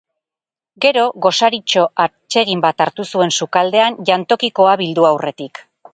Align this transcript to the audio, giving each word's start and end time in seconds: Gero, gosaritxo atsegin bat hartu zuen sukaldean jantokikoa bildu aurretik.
Gero, 0.85 1.01
gosaritxo 1.25 1.83
atsegin 2.05 2.63
bat 2.65 2.81
hartu 2.87 3.07
zuen 3.15 3.35
sukaldean 3.37 4.03
jantokikoa 4.11 4.75
bildu 4.83 5.07
aurretik. 5.13 5.63